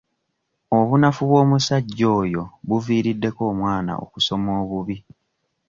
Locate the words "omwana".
3.51-3.91